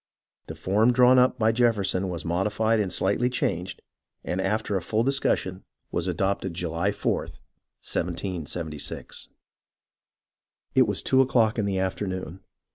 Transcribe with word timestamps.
The 0.47 0.55
form 0.55 0.93
drawn 0.93 1.19
up 1.19 1.37
by 1.37 1.51
Jefferson 1.51 2.09
was 2.09 2.25
modified 2.25 2.79
and 2.79 2.91
slightly 2.91 3.29
changed, 3.29 3.83
and 4.23 4.41
after 4.41 4.75
a 4.75 4.81
full 4.81 5.03
discussion, 5.03 5.63
was 5.91 6.07
adopted, 6.07 6.55
July 6.55 6.89
4th, 6.89 7.37
1776. 7.85 9.29
It 10.73 10.87
was 10.87 11.03
two 11.03 11.21
o'clock 11.21 11.59
in 11.59 11.65
the 11.65 11.77
afternoon. 11.77 12.39